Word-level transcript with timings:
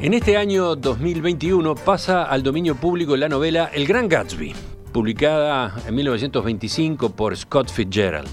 En 0.00 0.14
este 0.14 0.36
año 0.36 0.76
2021 0.76 1.74
pasa 1.74 2.22
al 2.22 2.44
dominio 2.44 2.76
público 2.76 3.16
la 3.16 3.28
novela 3.28 3.68
El 3.74 3.84
Gran 3.84 4.08
Gatsby, 4.08 4.54
publicada 4.92 5.74
en 5.88 5.94
1925 5.96 7.16
por 7.16 7.36
Scott 7.36 7.68
Fitzgerald. 7.68 8.28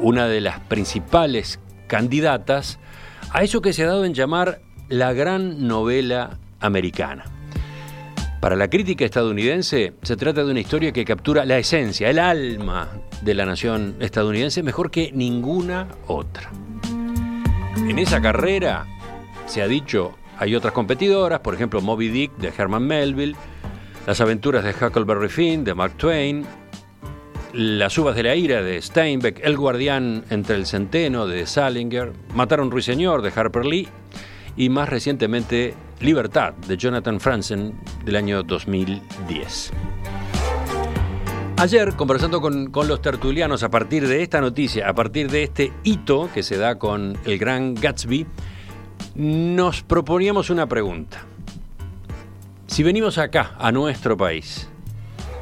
Una 0.00 0.26
de 0.26 0.40
las 0.40 0.58
principales 0.60 1.60
candidatas 1.86 2.78
a 3.30 3.42
eso 3.42 3.60
que 3.60 3.74
se 3.74 3.84
ha 3.84 3.88
dado 3.88 4.06
en 4.06 4.14
llamar 4.14 4.62
la 4.88 5.12
gran 5.12 5.68
novela 5.68 6.38
americana. 6.60 7.26
Para 8.40 8.56
la 8.56 8.70
crítica 8.70 9.04
estadounidense 9.04 9.92
se 10.00 10.16
trata 10.16 10.44
de 10.44 10.50
una 10.50 10.60
historia 10.60 10.92
que 10.92 11.04
captura 11.04 11.44
la 11.44 11.58
esencia, 11.58 12.08
el 12.08 12.18
alma 12.18 12.88
de 13.20 13.34
la 13.34 13.44
nación 13.44 13.96
estadounidense 14.00 14.62
mejor 14.62 14.90
que 14.90 15.12
ninguna 15.12 15.88
otra. 16.06 16.50
En 17.76 17.98
esa 17.98 18.22
carrera 18.22 18.86
se 19.50 19.62
ha 19.62 19.66
dicho, 19.66 20.16
hay 20.38 20.54
otras 20.54 20.72
competidoras, 20.72 21.40
por 21.40 21.54
ejemplo 21.54 21.80
Moby 21.80 22.08
Dick 22.08 22.36
de 22.36 22.52
Herman 22.56 22.86
Melville, 22.86 23.34
Las 24.06 24.20
aventuras 24.20 24.62
de 24.62 24.70
Huckleberry 24.70 25.28
Finn 25.28 25.64
de 25.64 25.74
Mark 25.74 25.94
Twain, 25.96 26.46
Las 27.52 27.98
uvas 27.98 28.14
de 28.14 28.22
la 28.22 28.36
ira 28.36 28.62
de 28.62 28.80
Steinbeck, 28.80 29.40
El 29.42 29.56
guardián 29.56 30.24
entre 30.30 30.54
el 30.54 30.66
centeno 30.66 31.26
de 31.26 31.46
Salinger, 31.46 32.12
Matar 32.32 32.60
a 32.60 32.62
un 32.62 32.70
ruiseñor 32.70 33.22
de 33.22 33.32
Harper 33.34 33.66
Lee 33.66 33.88
y 34.56 34.68
más 34.68 34.88
recientemente 34.88 35.74
Libertad 36.00 36.52
de 36.68 36.76
Jonathan 36.76 37.18
Franzen 37.18 37.74
del 38.04 38.14
año 38.14 38.44
2010. 38.44 39.72
Ayer, 41.56 41.94
conversando 41.96 42.40
con, 42.40 42.70
con, 42.70 42.86
los 42.86 43.02
tertulianos 43.02 43.64
a 43.64 43.68
partir 43.68 44.06
de 44.06 44.22
esta 44.22 44.40
noticia, 44.40 44.88
a 44.88 44.94
partir 44.94 45.28
de 45.28 45.42
este 45.42 45.72
hito 45.82 46.30
que 46.32 46.44
se 46.44 46.56
da 46.56 46.78
con 46.78 47.18
el 47.24 47.36
gran 47.36 47.74
Gatsby, 47.74 48.26
nos 49.14 49.82
proponíamos 49.82 50.50
una 50.50 50.66
pregunta. 50.66 51.24
Si 52.66 52.82
venimos 52.82 53.18
acá, 53.18 53.54
a 53.58 53.72
nuestro 53.72 54.16
país, 54.16 54.68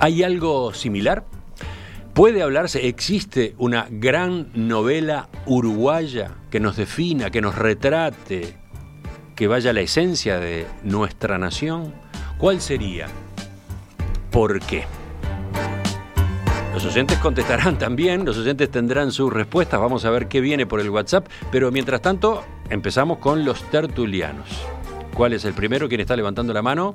¿hay 0.00 0.22
algo 0.22 0.72
similar? 0.72 1.24
¿Puede 2.14 2.42
hablarse, 2.42 2.88
existe 2.88 3.54
una 3.58 3.86
gran 3.90 4.48
novela 4.54 5.28
uruguaya 5.46 6.32
que 6.50 6.58
nos 6.58 6.76
defina, 6.76 7.30
que 7.30 7.40
nos 7.40 7.54
retrate, 7.54 8.56
que 9.36 9.46
vaya 9.46 9.70
a 9.70 9.72
la 9.74 9.82
esencia 9.82 10.40
de 10.40 10.66
nuestra 10.82 11.38
nación? 11.38 11.94
¿Cuál 12.38 12.60
sería? 12.60 13.06
¿Por 14.32 14.58
qué? 14.60 14.84
Los 16.78 16.94
oyentes 16.94 17.18
contestarán 17.18 17.76
también, 17.76 18.24
los 18.24 18.38
oyentes 18.38 18.70
tendrán 18.70 19.10
sus 19.10 19.32
respuestas, 19.32 19.80
vamos 19.80 20.04
a 20.04 20.10
ver 20.10 20.28
qué 20.28 20.40
viene 20.40 20.64
por 20.64 20.78
el 20.78 20.90
WhatsApp, 20.90 21.26
pero 21.50 21.72
mientras 21.72 22.00
tanto 22.00 22.44
empezamos 22.70 23.18
con 23.18 23.44
los 23.44 23.68
tertulianos. 23.68 24.46
¿Cuál 25.12 25.32
es 25.32 25.44
el 25.44 25.54
primero? 25.54 25.88
¿Quién 25.88 26.02
está 26.02 26.14
levantando 26.14 26.52
la 26.52 26.62
mano? 26.62 26.94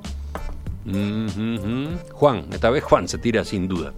Juan, 2.12 2.46
esta 2.50 2.70
vez 2.70 2.82
Juan 2.82 3.08
se 3.08 3.18
tira 3.18 3.44
sin 3.44 3.68
duda. 3.68 3.92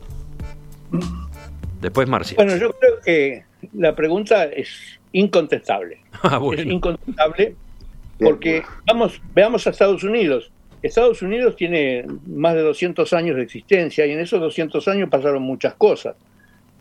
Después 1.81 2.09
Marcia. 2.09 2.35
Bueno, 2.35 2.57
yo 2.57 2.73
creo 2.73 3.01
que 3.05 3.45
la 3.73 3.95
pregunta 3.95 4.43
es 4.47 4.69
incontestable. 5.13 6.01
Ah, 6.25 6.39
bueno. 6.39 6.63
Es 6.63 6.67
incontestable 6.67 7.55
porque 8.19 8.65
vamos, 8.89 9.23
veamos 9.37 9.65
a 9.69 9.71
Estados 9.71 10.03
Unidos. 10.03 10.51
Estados 10.83 11.23
Unidos 11.23 11.57
tiene 11.57 12.05
más 12.27 12.55
de 12.55 12.63
200 12.63 13.13
años 13.13 13.37
de 13.37 13.43
existencia 13.43 14.07
y 14.07 14.13
en 14.13 14.21
esos 14.21 14.41
200 14.41 14.87
años 14.89 15.09
pasaron 15.09 15.43
muchas 15.43 15.75
cosas. 15.75 16.17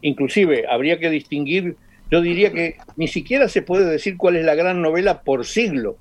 Inclusive 0.02 0.66
habría 0.70 1.00
que 1.00 1.10
distinguir, 1.10 1.76
yo 2.12 2.22
diría 2.22 2.52
que 2.52 2.78
ni 2.96 3.08
siquiera 3.08 3.48
se 3.48 3.62
puede 3.62 3.86
decir 3.86 4.18
cuál 4.18 4.36
es 4.36 4.46
la 4.46 4.56
gran 4.56 4.82
novela 4.82 5.22
por 5.22 5.46
siglo. 5.46 5.98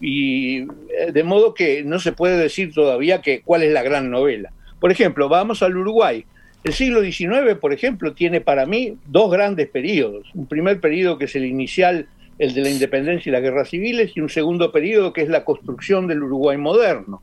y 0.00 0.62
eh, 0.62 0.66
de 1.12 1.22
modo 1.22 1.54
que 1.54 1.84
no 1.84 2.00
se 2.00 2.12
puede 2.12 2.36
decir 2.36 2.74
todavía 2.74 3.22
que 3.22 3.42
cuál 3.42 3.62
es 3.62 3.72
la 3.72 3.82
gran 3.82 4.10
novela. 4.10 4.52
Por 4.80 4.90
ejemplo, 4.90 5.28
vamos 5.28 5.62
al 5.62 5.76
Uruguay. 5.76 6.24
El 6.64 6.72
siglo 6.72 7.00
XIX, 7.00 7.54
por 7.60 7.72
ejemplo, 7.72 8.12
tiene 8.12 8.40
para 8.40 8.66
mí 8.66 8.98
dos 9.06 9.30
grandes 9.30 9.68
periodos. 9.68 10.28
Un 10.34 10.46
primer 10.46 10.80
periodo 10.80 11.16
que 11.16 11.26
es 11.26 11.36
el 11.36 11.44
inicial 11.44 12.08
el 12.38 12.54
de 12.54 12.60
la 12.60 12.70
independencia 12.70 13.30
y 13.30 13.32
las 13.32 13.42
guerras 13.42 13.70
civiles, 13.70 14.12
y 14.14 14.20
un 14.20 14.28
segundo 14.28 14.72
periodo 14.72 15.12
que 15.12 15.22
es 15.22 15.28
la 15.28 15.44
construcción 15.44 16.06
del 16.06 16.22
Uruguay 16.22 16.56
moderno. 16.56 17.22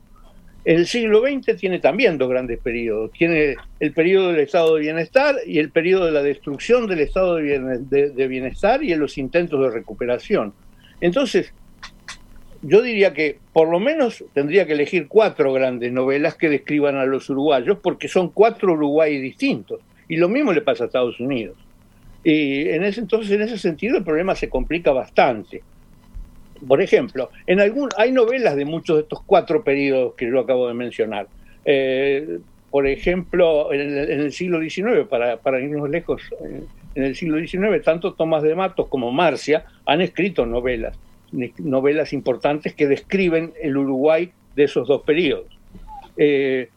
El 0.64 0.86
siglo 0.86 1.20
XX 1.20 1.56
tiene 1.56 1.78
también 1.78 2.16
dos 2.16 2.30
grandes 2.30 2.58
periodos. 2.58 3.12
Tiene 3.12 3.56
el 3.80 3.92
periodo 3.92 4.32
del 4.32 4.40
estado 4.40 4.74
de 4.74 4.80
bienestar 4.80 5.36
y 5.46 5.58
el 5.58 5.70
periodo 5.70 6.06
de 6.06 6.12
la 6.12 6.22
destrucción 6.22 6.86
del 6.86 7.00
estado 7.00 7.36
de 7.36 8.28
bienestar 8.28 8.82
y 8.82 8.92
en 8.92 9.00
los 9.00 9.18
intentos 9.18 9.60
de 9.60 9.70
recuperación. 9.70 10.54
Entonces, 11.02 11.52
yo 12.62 12.80
diría 12.80 13.12
que 13.12 13.38
por 13.52 13.68
lo 13.68 13.78
menos 13.78 14.24
tendría 14.32 14.66
que 14.66 14.72
elegir 14.72 15.06
cuatro 15.06 15.52
grandes 15.52 15.92
novelas 15.92 16.34
que 16.34 16.48
describan 16.48 16.96
a 16.96 17.04
los 17.04 17.28
uruguayos, 17.28 17.76
porque 17.82 18.08
son 18.08 18.30
cuatro 18.30 18.72
Uruguay 18.72 19.20
distintos. 19.20 19.80
Y 20.08 20.16
lo 20.16 20.30
mismo 20.30 20.50
le 20.54 20.62
pasa 20.62 20.84
a 20.84 20.86
Estados 20.86 21.20
Unidos. 21.20 21.58
Y 22.24 22.70
en 22.70 22.82
ese, 22.84 23.00
entonces, 23.00 23.30
en 23.32 23.42
ese 23.42 23.58
sentido, 23.58 23.98
el 23.98 24.04
problema 24.04 24.34
se 24.34 24.48
complica 24.48 24.92
bastante. 24.92 25.62
Por 26.66 26.80
ejemplo, 26.80 27.30
en 27.46 27.60
algún, 27.60 27.90
hay 27.98 28.10
novelas 28.10 28.56
de 28.56 28.64
muchos 28.64 28.96
de 28.96 29.02
estos 29.02 29.22
cuatro 29.22 29.62
periodos 29.62 30.14
que 30.14 30.28
yo 30.28 30.40
acabo 30.40 30.66
de 30.66 30.74
mencionar. 30.74 31.28
Eh, 31.64 32.38
por 32.70 32.86
ejemplo, 32.86 33.72
en 33.72 33.80
el, 33.80 34.32
siglo 34.32 34.60
XIX, 34.60 35.06
para, 35.08 35.36
para, 35.36 35.60
irnos 35.60 35.88
lejos, 35.88 36.22
eh, 36.44 36.62
en 36.94 37.04
el 37.04 37.14
siglo 37.14 37.38
XIX, 37.38 37.82
tanto 37.84 38.14
Tomás 38.14 38.42
de 38.42 38.54
Matos 38.54 38.88
como 38.88 39.12
Marcia 39.12 39.66
han 39.86 40.00
escrito 40.00 40.46
novelas, 40.46 40.98
novelas 41.58 42.12
importantes 42.12 42.74
que 42.74 42.88
describen 42.88 43.52
el 43.62 43.76
Uruguay 43.76 44.32
de 44.56 44.64
esos 44.64 44.88
dos 44.88 45.02
periodos. 45.02 45.46
Eh, 46.16 46.68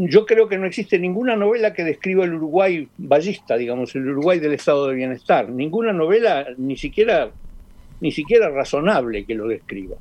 yo 0.00 0.26
creo 0.26 0.48
que 0.48 0.58
no 0.58 0.66
existe 0.66 0.96
ninguna 0.96 1.34
novela 1.34 1.74
que 1.74 1.82
describa 1.82 2.24
el 2.24 2.34
Uruguay 2.34 2.86
ballista, 2.98 3.56
digamos, 3.56 3.96
el 3.96 4.08
Uruguay 4.08 4.38
del 4.38 4.52
estado 4.52 4.86
de 4.86 4.94
bienestar. 4.94 5.48
Ninguna 5.48 5.92
novela, 5.92 6.46
ni 6.56 6.76
siquiera, 6.76 7.32
ni 8.00 8.12
siquiera 8.12 8.48
razonable 8.48 9.24
que 9.24 9.34
lo 9.34 9.48
describa. 9.48 9.96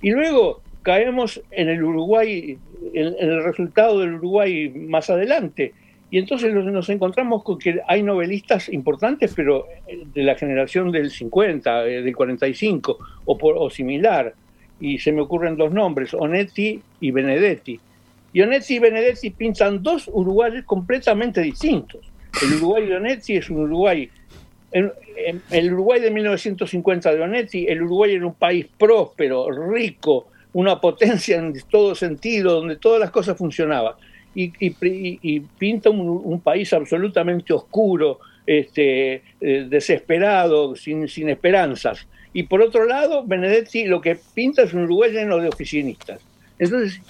Y 0.00 0.12
luego 0.12 0.62
caemos 0.82 1.42
en 1.50 1.68
el 1.68 1.82
Uruguay, 1.82 2.56
en, 2.92 3.14
el 3.18 3.42
resultado 3.42 3.98
del 3.98 4.14
Uruguay 4.14 4.68
más 4.68 5.10
adelante. 5.10 5.72
Y 6.12 6.18
entonces 6.18 6.54
nos 6.54 6.88
encontramos 6.88 7.42
con 7.42 7.58
que 7.58 7.80
hay 7.88 8.04
novelistas 8.04 8.68
importantes, 8.68 9.32
pero 9.34 9.66
de 10.14 10.22
la 10.22 10.36
generación 10.36 10.92
del 10.92 11.10
50, 11.10 11.86
eh, 11.88 12.02
del 12.02 12.14
45 12.14 12.98
o, 13.24 13.36
por, 13.36 13.56
o 13.58 13.68
similar. 13.68 14.32
Y 14.78 14.98
se 14.98 15.10
me 15.10 15.22
ocurren 15.22 15.56
dos 15.56 15.72
nombres, 15.72 16.14
Onetti 16.14 16.80
y 17.00 17.10
Benedetti 17.10 17.80
Ionetti 18.34 18.74
y 18.74 18.78
Benedetti 18.80 19.30
pintan 19.30 19.80
dos 19.82 20.10
Uruguayos 20.12 20.64
completamente 20.64 21.40
distintos. 21.40 22.00
El 22.42 22.54
Uruguay 22.54 22.86
de 22.86 22.96
Onetti 22.96 23.36
es 23.36 23.48
un 23.48 23.60
Uruguay, 23.60 24.10
el 24.72 25.72
Uruguay 25.72 26.00
de 26.00 26.10
1950 26.10 27.14
de 27.14 27.20
Onetti, 27.22 27.66
el 27.68 27.82
Uruguay 27.82 28.14
era 28.16 28.26
un 28.26 28.34
país 28.34 28.66
próspero, 28.76 29.48
rico, 29.70 30.26
una 30.52 30.80
potencia 30.80 31.36
en 31.36 31.54
todo 31.70 31.94
sentido, 31.94 32.54
donde 32.54 32.76
todas 32.76 32.98
las 32.98 33.12
cosas 33.12 33.38
funcionaban. 33.38 33.94
Y, 34.34 34.48
pinta 35.40 35.90
un, 35.90 36.40
país 36.40 36.72
absolutamente 36.72 37.52
oscuro, 37.52 38.18
este, 38.44 39.22
eh, 39.40 39.66
desesperado, 39.68 40.74
sin, 40.74 41.06
sin 41.06 41.28
esperanzas. 41.28 42.08
Y 42.32 42.42
por 42.42 42.60
otro 42.60 42.84
lado, 42.84 43.24
Benedetti 43.24 43.84
lo 43.84 44.00
que 44.00 44.18
pinta 44.34 44.62
es 44.62 44.74
un 44.74 44.82
Uruguay 44.84 45.12
lleno 45.12 45.38
de 45.38 45.46
oficinistas. 45.46 46.20
Entonces, 46.64 47.00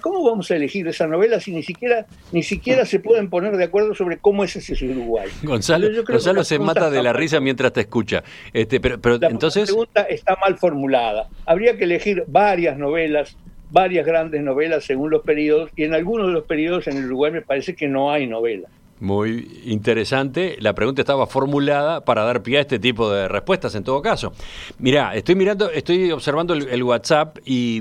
¿cómo 0.00 0.24
vamos 0.24 0.50
a 0.50 0.56
elegir 0.56 0.86
esa 0.88 1.06
novela 1.06 1.40
si 1.40 1.52
ni 1.52 1.62
siquiera, 1.62 2.06
ni 2.32 2.42
siquiera 2.42 2.84
se 2.84 3.00
pueden 3.00 3.30
poner 3.30 3.56
de 3.56 3.64
acuerdo 3.64 3.94
sobre 3.94 4.18
cómo 4.18 4.44
es 4.44 4.56
ese 4.56 4.84
Uruguay? 4.86 5.28
Gonzalo, 5.42 5.88
Gonzalo 6.04 6.44
se 6.44 6.58
mata 6.58 6.90
de 6.90 7.02
la 7.02 7.12
risa 7.12 7.40
mientras 7.40 7.72
te 7.72 7.82
escucha. 7.82 8.22
Este, 8.52 8.80
pero, 8.80 9.00
pero 9.00 9.18
la 9.18 9.28
entonces... 9.28 9.68
pregunta 9.68 10.02
está 10.02 10.36
mal 10.40 10.58
formulada. 10.58 11.28
Habría 11.46 11.76
que 11.76 11.84
elegir 11.84 12.24
varias 12.26 12.76
novelas, 12.76 13.36
varias 13.70 14.06
grandes 14.06 14.42
novelas 14.42 14.84
según 14.84 15.10
los 15.10 15.22
periodos, 15.22 15.70
y 15.76 15.84
en 15.84 15.94
algunos 15.94 16.28
de 16.28 16.32
los 16.32 16.44
periodos 16.44 16.86
en 16.88 16.96
el 16.96 17.06
Uruguay 17.06 17.32
me 17.32 17.42
parece 17.42 17.74
que 17.74 17.88
no 17.88 18.10
hay 18.10 18.26
novela. 18.26 18.68
Muy 19.00 19.62
interesante. 19.64 20.56
La 20.58 20.74
pregunta 20.74 21.02
estaba 21.02 21.26
formulada 21.26 22.04
para 22.04 22.24
dar 22.24 22.42
pie 22.42 22.58
a 22.58 22.60
este 22.62 22.78
tipo 22.78 23.10
de 23.10 23.28
respuestas 23.28 23.74
en 23.74 23.84
todo 23.84 24.02
caso. 24.02 24.32
Mira, 24.78 25.14
estoy 25.14 25.36
mirando, 25.36 25.70
estoy 25.70 26.10
observando 26.10 26.54
el, 26.54 26.82
WhatsApp 26.82 27.38
y, 27.44 27.80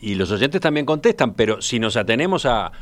los 0.00 0.30
oyentes 0.30 0.60
también 0.60 0.86
contestan, 0.86 1.34
pero 1.34 1.60
si 1.60 1.78
nos 1.78 1.96
atenemos 1.96 2.46
a, 2.46 2.72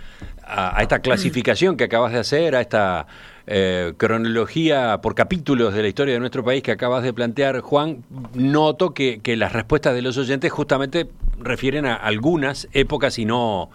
esta 0.81 1.01
clasificación 1.01 1.77
que 1.77 1.85
acabas 1.85 2.13
de 2.13 2.19
hacer, 2.19 2.55
a 2.55 2.61
esta 2.61 3.07
eh, 3.47 3.95
cronología 3.97 5.01
por 5.03 5.15
capítulos 5.15 5.75
de 5.75 5.83
la 5.83 5.89
historia 5.89 6.15
de 6.15 6.21
nuestro 6.21 6.45
país 6.45 6.63
que 6.63 6.73
acabas 6.73 7.03
de 7.03 7.13
plantear, 7.13 7.61
Juan, 7.61 8.05
noto 8.35 8.95
que, 8.95 9.21
que 9.23 9.37
las 9.37 9.53
respuestas 9.53 9.95
de 9.95 10.03
los 10.03 10.17
oyentes 10.19 10.53
justamente 10.53 11.09
refieren 11.39 11.87
a 11.87 11.95
algunas 11.95 12.69
épocas 12.73 13.19
y 13.19 13.25
no, 13.25 13.71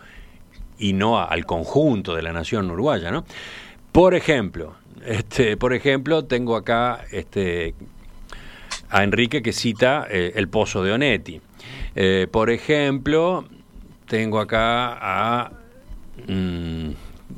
y 0.77 0.93
no 0.93 1.19
al 1.19 1.45
conjunto 1.45 2.15
de 2.15 2.21
la 2.21 2.33
nación 2.33 2.69
uruguaya, 2.71 3.11
¿no? 3.11 3.25
Por 3.91 4.15
ejemplo, 4.15 4.75
este, 5.05 5.57
por 5.57 5.73
ejemplo, 5.73 6.25
tengo 6.25 6.55
acá 6.55 7.05
este, 7.11 7.73
a 8.89 9.03
Enrique 9.03 9.41
que 9.41 9.53
cita 9.53 10.07
eh, 10.09 10.33
El 10.35 10.47
Pozo 10.47 10.83
de 10.83 10.91
Onetti. 10.91 11.41
Eh, 11.95 12.27
por 12.31 12.49
ejemplo, 12.49 13.45
tengo 14.07 14.39
acá 14.39 14.97
a 14.99 15.51
mm, 16.27 16.89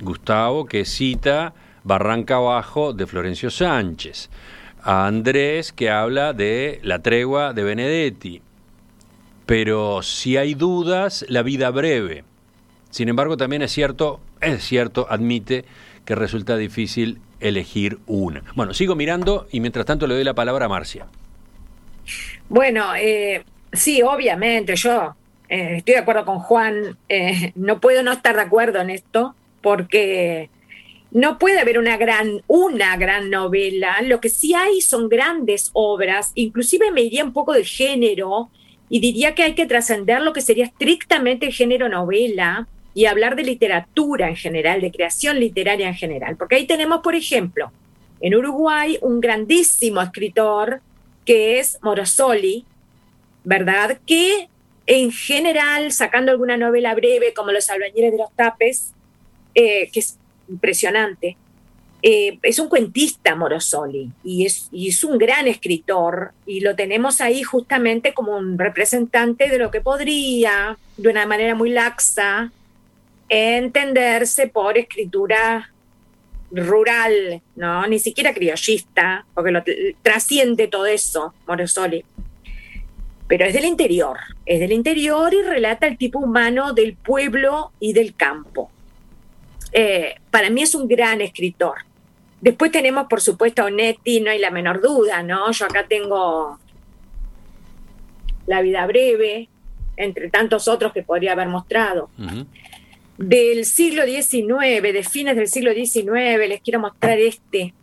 Gustavo 0.02 0.66
que 0.66 0.86
cita 0.86 1.54
Barranca 1.84 2.36
Abajo 2.36 2.94
de 2.94 3.08
Florencio 3.08 3.50
Sánchez, 3.50 4.30
a 4.82 5.08
Andrés 5.08 5.72
que 5.74 5.90
habla 5.90 6.34
de 6.34 6.80
La 6.84 7.00
Tregua 7.00 7.54
de 7.54 7.64
Benedetti, 7.64 8.42
pero 9.46 10.02
si 10.02 10.38
hay 10.38 10.54
dudas, 10.54 11.26
La 11.28 11.44
Vida 11.44 11.70
Breve. 11.72 12.24
Sin 12.90 13.10
embargo, 13.10 13.38
también 13.38 13.62
es 13.64 13.72
cierto, 13.72 14.20
es 14.40 14.64
cierto, 14.64 15.08
admite 15.10 15.66
que 16.06 16.16
resulta 16.16 16.58
difícil 16.58 17.20
elegir 17.40 18.00
una. 18.08 18.44
Bueno, 18.56 18.74
sigo 18.74 18.96
mirando 18.96 19.48
y 19.52 19.60
mientras 19.60 19.86
tanto 19.86 20.08
le 20.08 20.16
doy 20.16 20.24
la 20.24 20.34
palabra 20.34 20.68
a 20.68 20.70
Marcia. 20.70 21.08
Bueno, 22.50 22.96
eh, 22.96 23.44
sí, 23.74 24.02
obviamente, 24.02 24.76
yo 24.76 25.16
eh, 25.50 25.76
estoy 25.78 25.96
de 25.96 26.00
acuerdo 26.00 26.26
con 26.26 26.40
Juan, 26.40 26.98
eh, 27.10 27.52
no 27.56 27.80
puedo 27.80 28.04
no 28.04 28.12
estar 28.12 28.36
de 28.36 28.42
acuerdo 28.42 28.80
en 28.80 28.90
esto, 28.90 29.36
porque 29.62 30.50
no 31.12 31.38
puede 31.38 31.60
haber 31.60 31.78
una 31.78 31.98
gran, 31.98 32.42
una 32.48 32.98
gran 32.98 33.30
novela, 33.30 34.02
lo 34.02 34.20
que 34.20 34.30
sí 34.30 34.54
hay 34.54 34.82
son 34.82 35.10
grandes 35.10 35.70
obras, 35.74 36.32
inclusive 36.36 36.92
me 36.92 37.02
iría 37.02 37.24
un 37.24 37.34
poco 37.34 37.54
de 37.54 37.64
género 37.64 38.50
y 38.90 39.00
diría 39.00 39.36
que 39.36 39.44
hay 39.44 39.54
que 39.54 39.68
trascender 39.68 40.22
lo 40.22 40.34
que 40.34 40.42
sería 40.42 40.66
estrictamente 40.66 41.46
el 41.46 41.54
género 41.54 41.88
novela 41.88 42.68
y 42.96 43.06
hablar 43.06 43.36
de 43.36 43.44
literatura 43.44 44.30
en 44.30 44.36
general, 44.36 44.82
de 44.82 44.92
creación 44.92 45.40
literaria 45.40 45.88
en 45.88 45.96
general, 45.96 46.36
porque 46.36 46.56
ahí 46.56 46.66
tenemos, 46.66 47.02
por 47.02 47.16
ejemplo, 47.16 47.72
en 48.20 48.36
Uruguay 48.36 48.98
un 49.02 49.20
grandísimo 49.20 50.02
escritor 50.02 50.82
que 51.26 51.60
es 51.60 51.78
Morosoli, 51.82 52.66
¿verdad? 53.44 54.00
Que 54.06 54.50
en 54.86 55.12
general, 55.12 55.92
sacando 55.92 56.32
alguna 56.32 56.58
novela 56.58 56.94
breve 56.94 57.34
como 57.34 57.52
Los 57.52 57.70
albañiles 57.70 58.12
de 58.12 58.18
los 58.18 58.32
tapes, 58.36 58.94
eh, 59.56 59.90
que 59.92 60.00
es 60.00 60.18
impresionante, 60.50 61.38
eh, 62.06 62.38
es 62.42 62.60
un 62.60 62.68
cuentista 62.68 63.34
Morosoli 63.34 64.12
y 64.26 64.46
es, 64.46 64.68
y 64.74 64.90
es 64.90 65.06
un 65.06 65.18
gran 65.18 65.48
escritor 65.48 66.34
y 66.46 66.60
lo 66.60 66.76
tenemos 66.76 67.22
ahí 67.22 67.44
justamente 67.44 68.14
como 68.14 68.36
un 68.36 68.60
representante 68.60 69.48
de 69.48 69.58
lo 69.58 69.72
que 69.72 69.80
podría, 69.80 70.78
de 70.98 71.10
una 71.10 71.26
manera 71.26 71.56
muy 71.56 71.70
laxa, 71.70 72.52
entenderse 73.30 74.48
por 74.48 74.78
escritura 74.78 75.72
rural, 76.52 77.42
¿no? 77.56 77.88
Ni 77.88 78.00
siquiera 78.00 78.34
criollista, 78.34 79.26
porque 79.34 79.52
lo 79.52 79.64
trasciende 80.02 80.68
todo 80.68 80.86
eso, 80.86 81.34
Morosoli. 81.48 82.04
Pero 83.28 83.46
es 83.46 83.54
del 83.54 83.66
interior, 83.66 84.18
es 84.46 84.60
del 84.60 84.72
interior 84.72 85.34
y 85.34 85.42
relata 85.42 85.88
el 85.88 85.98
tipo 85.98 86.20
humano 86.20 86.74
del 86.74 86.96
pueblo 86.96 87.72
y 87.80 87.94
del 87.94 88.16
campo. 88.16 88.70
Eh, 89.72 90.16
para 90.30 90.50
mí 90.50 90.62
es 90.62 90.76
un 90.76 90.88
gran 90.88 91.22
escritor. 91.22 91.78
Después 92.42 92.72
tenemos, 92.72 93.08
por 93.08 93.22
supuesto, 93.22 93.62
a 93.62 93.66
Onetti, 93.66 94.20
no 94.20 94.30
hay 94.30 94.40
la 94.40 94.52
menor 94.52 94.82
duda, 94.82 95.24
¿no? 95.24 95.52
Yo 95.52 95.66
acá 95.66 95.86
tengo 95.88 96.60
La 98.46 98.62
vida 98.62 98.86
breve, 98.86 99.48
entre 99.96 100.30
tantos 100.30 100.68
otros 100.68 100.92
que 100.92 101.04
podría 101.04 101.32
haber 101.32 101.48
mostrado 101.48 102.10
del 103.18 103.66
siglo 103.66 104.04
XIX, 104.06 104.82
de 104.82 105.04
fines 105.04 105.36
del 105.36 105.48
siglo 105.48 105.74
XIX, 105.74 106.48
les 106.48 106.62
quiero 106.62 106.80
mostrar 106.80 107.20
este. 107.20 107.74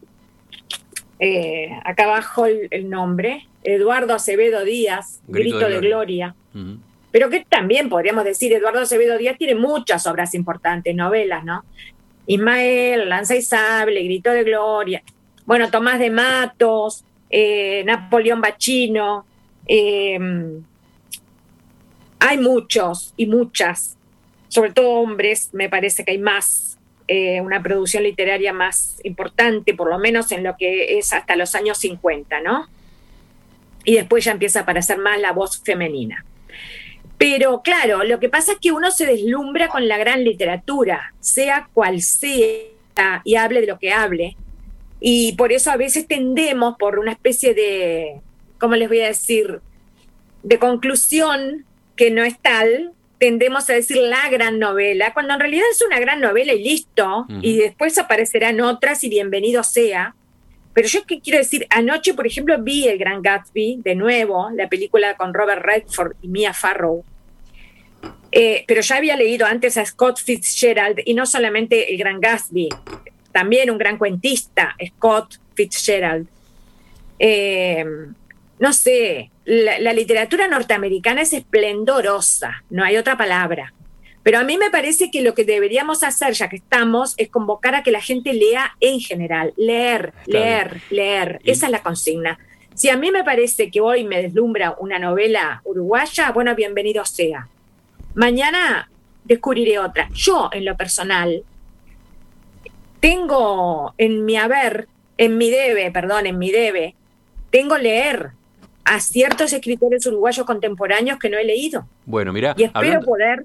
Eh, 1.19 1.71
acá 1.85 2.05
abajo 2.05 2.47
el, 2.47 2.89
nombre, 2.89 3.47
Eduardo 3.63 4.15
Acevedo 4.15 4.65
Díaz, 4.65 5.21
Grito, 5.29 5.69
de, 5.69 5.81
Gloria. 5.81 6.35
Pero 7.11 7.29
que 7.29 7.45
también 7.49 7.89
podríamos 7.89 8.25
decir, 8.25 8.53
Eduardo 8.53 8.81
Acevedo 8.81 9.19
Díaz 9.19 9.37
tiene 9.39 9.55
muchas 9.55 10.07
obras 10.07 10.35
importantes, 10.35 10.95
novelas, 10.95 11.45
¿no? 11.45 11.65
Ismael, 12.27 13.09
Lanza 13.09 13.37
y 13.37 13.43
Sable, 13.43 14.03
Grito 14.05 14.31
de 14.31 14.45
Gloria. 14.45 15.03
Bueno, 15.47 15.71
Tomás 15.71 15.99
de 15.99 16.11
Matos, 16.11 17.05
eh, 17.29 17.83
Napoleón 17.85 18.41
Bachino. 18.41 19.27
Eh, 19.67 20.19
hay 22.21 22.39
muchos 22.39 23.15
y 23.17 23.27
muchas 23.27 23.97
sobre 24.51 24.73
todo 24.73 24.91
hombres, 24.91 25.51
me 25.53 25.69
parece 25.69 26.05
que 26.05 26.11
hay 26.11 26.19
más, 26.19 26.77
eh, 27.07 27.41
una 27.41 27.63
producción 27.63 28.03
literaria 28.03 28.53
más 28.53 29.01
importante, 29.05 29.75
por 29.75 29.89
lo 29.89 29.99
menos 29.99 30.33
en 30.33 30.43
lo 30.43 30.57
que 30.59 30.99
es 30.99 31.13
hasta 31.13 31.37
los 31.37 31.55
años 31.55 31.79
50, 31.79 32.41
¿no? 32.41 32.67
Y 33.85 33.95
después 33.95 34.25
ya 34.25 34.33
empieza 34.33 34.61
a 34.61 34.63
aparecer 34.63 34.99
más 34.99 35.21
la 35.21 35.33
voz 35.33 35.63
femenina. 35.63 36.25
Pero 37.19 37.61
claro, 37.63 38.03
lo 38.05 38.19
que 38.19 38.29
pasa 38.29 38.53
es 38.53 38.59
que 38.59 38.73
uno 38.73 38.91
se 38.91 39.07
deslumbra 39.07 39.69
con 39.69 39.89
la 39.89 39.99
gran 39.99 40.25
literatura, 40.25 41.13
sea 41.21 41.69
cual 41.75 42.01
sea, 42.01 43.23
y 43.25 43.37
hable 43.37 43.61
de 43.61 43.67
lo 43.67 43.79
que 43.79 43.93
hable. 43.93 44.37
Y 45.01 45.33
por 45.35 45.53
eso 45.53 45.71
a 45.71 45.77
veces 45.77 46.07
tendemos 46.07 46.77
por 46.79 46.99
una 46.99 47.13
especie 47.13 47.55
de, 47.55 48.21
¿cómo 48.59 48.75
les 48.75 48.89
voy 48.89 49.01
a 49.01 49.09
decir?, 49.09 49.61
de 50.43 50.59
conclusión 50.59 51.67
que 51.97 52.11
no 52.11 52.25
es 52.25 52.39
tal, 52.39 52.93
tendemos 53.19 53.69
a 53.69 53.75
decir 53.75 53.99
la 53.99 54.31
gran 54.31 54.59
novela, 54.59 55.13
cuando 55.13 55.35
en 55.35 55.41
realidad 55.41 55.67
es 55.71 55.83
una 55.83 56.01
gran 56.01 56.21
novela 56.21 56.55
y 56.55 56.65
listo, 56.65 57.27
y 57.43 57.59
después 57.59 57.99
aparecerán 57.99 58.63
otras 58.63 59.05
y 59.05 59.11
bienvenido 59.11 59.63
sea. 59.63 60.15
Pero 60.73 60.89
yo 60.89 61.05
qué 61.05 61.21
quiero 61.21 61.39
decir, 61.39 61.67
anoche, 61.71 62.15
por 62.15 62.27
ejemplo, 62.27 62.57
vi 62.61 62.87
El 62.87 62.99
Gran 62.99 63.23
Gatsby, 63.23 63.81
de 63.83 63.95
nuevo, 63.95 64.51
la 64.55 64.69
película 64.69 65.17
con 65.17 65.35
Robert 65.35 65.63
Redford 65.63 66.17
y 66.23 66.29
Mia 66.29 66.53
Farrow. 66.53 67.05
Eh, 68.33 68.65
pero 68.69 68.81
ya 68.81 68.97
había 68.97 69.17
leído 69.17 69.47
antes 69.47 69.77
a 69.77 69.85
Scott 69.85 70.21
Fitzgerald, 70.21 71.01
y 71.05 71.15
no 71.15 71.27
solamente 71.27 71.93
El 71.93 71.99
Gran 71.99 72.21
Gatsby, 72.21 72.69
también 73.33 73.71
un 73.71 73.79
gran 73.79 73.99
cuentista, 73.99 74.77
Scott 74.95 75.37
Fitzgerald. 75.55 76.29
Eh, 77.19 77.85
no 78.61 78.73
sé, 78.73 79.31
la, 79.45 79.93
literatura 79.93 80.47
norteamericana 80.47 81.23
es 81.23 81.33
esplendorosa, 81.33 82.63
no 82.71 82.85
hay 82.85 82.97
otra 82.97 83.17
palabra. 83.17 83.73
Pero 84.23 84.39
a 84.39 84.45
mí 84.45 84.59
me 84.59 84.71
parece 84.71 85.11
que 85.11 85.23
lo 85.23 85.35
que 85.35 85.45
deberíamos 85.45 86.03
hacer, 86.03 86.35
ya 86.35 86.49
que 86.49 86.57
estamos, 86.57 87.15
es 87.17 87.31
convocar 87.31 87.75
a 87.75 87.83
que 87.83 87.91
la 87.91 88.03
gente 88.03 88.35
lea 88.35 88.77
en 88.81 89.01
general, 89.01 89.55
leer, 89.57 90.13
leer, 90.27 90.83
leer. 90.91 91.41
Esa 91.45 91.67
es 91.67 91.73
la 91.73 91.83
consigna. 91.83 92.39
Si 92.75 92.89
a 92.89 92.97
mí 92.97 93.11
me 93.11 93.25
parece 93.25 93.71
que 93.71 93.81
hoy 93.81 94.05
me 94.05 94.23
deslumbra 94.23 94.77
una 94.79 94.99
novela 94.99 95.63
uruguaya, 95.65 96.33
bueno, 96.33 96.55
bienvenido 96.55 97.05
sea. 97.05 97.49
Mañana 98.15 98.91
descubriré 99.25 99.79
otra. 99.79 100.09
Yo, 100.13 100.51
en 100.53 100.65
lo 100.65 100.77
personal, 100.77 101.43
tengo 103.01 103.95
en 103.97 104.25
mi 104.25 104.37
haber, 104.37 104.89
en 105.17 105.39
mi 105.39 105.51
debe, 105.51 105.91
perdón, 105.91 106.27
en 106.27 106.39
mi 106.39 106.51
debe, 106.51 106.95
tengo 107.51 107.79
leer 107.79 108.31
a 108.85 109.01
ciertos 109.01 109.53
escritores 109.53 110.07
uruguayos 110.07 110.47
contemporáneos 110.47 111.19
que 111.19 111.31
no 111.31 111.39
he 111.39 111.45
leído. 111.45 111.87
Bueno, 112.05 112.33
mira. 112.33 112.55
Y 112.57 112.65
espero 112.65 113.01
poder 113.01 113.45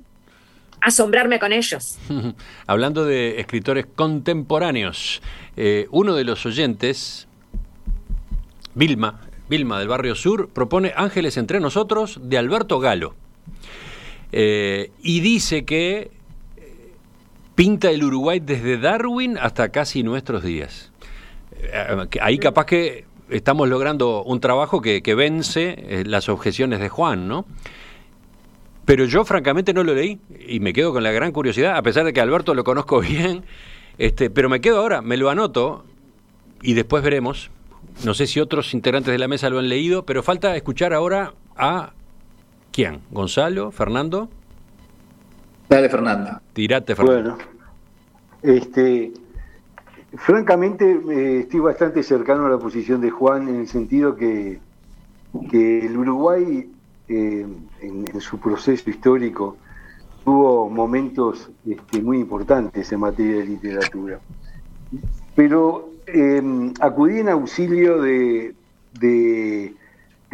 asombrarme 0.86 1.40
con 1.40 1.52
ellos. 1.52 1.98
hablando 2.68 3.06
de 3.06 3.40
escritores 3.40 3.86
contemporáneos, 3.96 5.22
eh, 5.58 5.88
uno 5.92 6.16
de 6.16 6.24
los 6.24 6.46
oyentes, 6.46 7.28
Vilma, 8.74 9.22
Vilma 9.50 9.80
del 9.80 9.88
Barrio 9.88 10.16
Sur, 10.16 10.50
propone 10.50 10.94
Ángeles 10.96 11.38
entre 11.38 11.60
nosotros 11.60 12.20
de 12.24 12.38
Alberto 12.38 12.80
Galo. 12.80 13.16
Eh, 14.32 14.92
y 15.02 15.20
dice 15.22 15.66
que 15.66 16.12
pinta 17.56 17.90
el 17.90 18.04
Uruguay 18.04 18.40
desde 18.40 18.78
Darwin 18.78 19.38
hasta 19.38 19.70
casi 19.70 20.04
nuestros 20.04 20.44
días. 20.44 20.92
Eh, 21.60 22.08
ahí 22.22 22.38
capaz 22.38 22.66
que 22.66 23.06
estamos 23.30 23.68
logrando 23.68 24.24
un 24.24 24.40
trabajo 24.40 24.82
que, 24.82 25.02
vence 25.16 25.76
eh, 25.78 26.04
las 26.06 26.30
objeciones 26.30 26.80
de 26.80 26.90
Juan, 26.90 27.28
¿no? 27.28 27.46
Pero 28.86 29.06
yo 29.06 29.26
francamente 29.26 29.74
no 29.74 29.84
lo 29.84 29.94
leí 29.94 30.20
y 30.48 30.60
me 30.60 30.74
quedo 30.74 30.94
con 30.94 31.04
la 31.04 31.12
gran 31.12 31.32
curiosidad, 31.32 31.76
a 31.76 31.82
pesar 31.82 32.06
de 32.06 32.14
que 32.14 32.22
Alberto 32.22 32.54
lo 32.54 32.64
conozco 32.64 33.00
bien, 33.02 33.44
este, 33.98 34.30
pero 34.30 34.50
me 34.50 34.62
quedo 34.62 34.80
ahora, 34.80 35.02
me 35.02 35.18
lo 35.18 35.30
anoto 35.30 35.84
y 36.62 36.74
después 36.74 37.04
veremos. 37.04 37.50
No 38.04 38.14
sé 38.14 38.28
si 38.28 38.40
otros 38.40 38.74
integrantes 38.74 39.12
de 39.12 39.18
la 39.18 39.28
mesa 39.28 39.50
lo 39.50 39.60
han 39.60 39.70
leído, 39.70 40.06
pero 40.06 40.22
falta 40.22 40.56
escuchar 40.56 40.94
ahora 40.94 41.34
a 41.56 41.94
quién, 42.72 43.00
Gonzalo, 43.12 43.72
Fernando. 43.72 44.30
Dale, 45.70 45.90
Fernanda. 45.90 46.42
Tirate, 46.54 46.96
Fernando. 46.96 47.38
Bueno, 47.38 47.38
este, 48.44 49.14
Francamente, 50.18 51.00
eh, 51.10 51.40
estoy 51.42 51.60
bastante 51.60 52.02
cercano 52.04 52.46
a 52.46 52.50
la 52.50 52.58
posición 52.58 53.02
de 53.02 53.12
Juan 53.12 53.50
en 53.50 53.56
el 53.62 53.68
sentido 53.68 54.16
que, 54.16 54.60
que 55.50 55.86
el 55.86 55.98
Uruguay, 55.98 56.70
eh, 57.08 57.46
en, 57.82 58.22
su 58.22 58.40
proceso 58.40 58.90
histórico, 58.90 59.58
tuvo 60.24 60.70
momentos 60.70 61.50
este, 61.66 62.02
muy 62.02 62.20
importantes 62.20 62.92
en 62.92 63.00
materia 63.00 63.38
de 63.38 63.46
literatura. 63.46 64.20
Pero 65.36 65.92
em, 66.08 66.74
acudí 66.80 67.20
en 67.20 67.30
auxilio 67.30 68.02
de, 68.02 68.56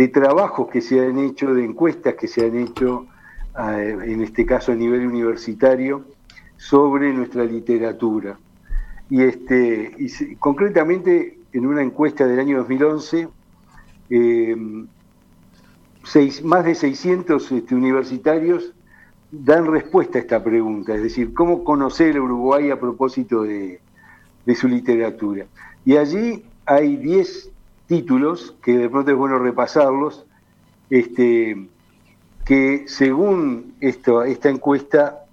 de 0.02 0.08
trabajos 0.08 0.70
que 0.70 0.82
se 0.82 1.06
han 1.06 1.20
hecho, 1.20 1.54
de 1.54 1.64
encuestas 1.64 2.16
que 2.16 2.28
se 2.28 2.46
han 2.46 2.58
hecho, 2.58 3.06
en 3.56 4.22
este 4.22 4.46
caso 4.46 4.72
a 4.72 4.76
nivel 4.76 5.06
universitario, 5.06 6.06
sobre 6.58 7.12
nuestra 7.14 7.44
literatura. 7.44 8.38
Y, 9.10 9.24
este, 9.24 9.96
concretamente 10.40 11.38
en 11.52 11.66
una 11.66 11.82
encuesta 11.82 12.26
del 12.26 12.40
año 12.40 12.60
2011, 12.60 13.28
eh, 16.16 16.32
más 16.44 16.66
de 16.66 16.76
600 16.76 17.52
este, 17.52 17.76
universitarios 17.76 18.74
dan 19.32 19.66
respuesta 19.66 20.18
a 20.18 20.22
esta 20.22 20.44
pregunta, 20.44 20.94
es 20.94 21.04
decir, 21.04 21.34
¿cómo 21.34 21.64
conocer 21.64 22.20
Uruguay 22.20 22.70
a 22.70 22.80
propósito 22.80 23.44
de, 23.44 23.80
su 24.56 24.68
literatura? 24.68 25.46
Y 25.86 25.96
allí 25.96 26.44
hay 26.66 26.98
10 26.98 27.50
títulos, 27.88 28.56
que 28.62 28.78
de 28.78 28.90
pronto 28.90 29.12
es 29.12 29.18
bueno 29.18 29.40
repasarlos, 29.40 30.26
este, 30.90 31.68
que 32.46 32.84
según 32.88 33.74
esto, 33.80 34.24
esta 34.24 34.50
encuesta 34.50 35.26